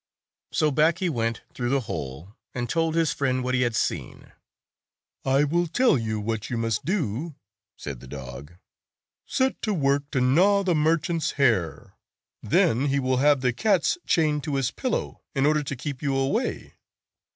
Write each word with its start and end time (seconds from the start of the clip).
189 0.57 0.67
So 0.67 0.73
back 0.75 0.97
he 0.97 1.09
went 1.09 1.41
through 1.53 1.69
the 1.69 1.81
hole, 1.81 2.35
and 2.55 2.67
told 2.67 2.95
his 2.95 3.13
friend 3.13 3.43
what 3.43 3.53
he 3.53 3.61
had 3.61 3.75
seen. 3.75 4.31
"I 5.23 5.43
will 5.43 5.67
tell 5.67 5.95
you 5.95 6.19
what 6.19 6.49
you 6.49 6.57
must 6.57 6.83
do," 6.85 7.35
said 7.77 7.99
the 7.99 8.07
dog. 8.07 8.53
"Set 9.27 9.61
to 9.61 9.75
work 9.75 10.09
to 10.09 10.19
gnaw 10.19 10.63
the 10.63 10.73
merchant's 10.73 11.33
hair; 11.33 11.93
then 12.41 12.87
he 12.87 12.99
will 12.99 13.17
have 13.17 13.41
the 13.41 13.53
cats 13.53 13.99
chained 14.07 14.43
to 14.45 14.55
his 14.55 14.71
pillow 14.71 15.21
in 15.35 15.45
order 15.45 15.61
to 15.61 15.75
keep 15.75 16.01
you 16.01 16.15
away." 16.17 16.73